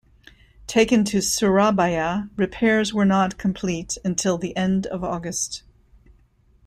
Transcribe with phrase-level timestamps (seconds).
[0.65, 5.61] Taken to Surabaya, repairs were not complete until the end of August.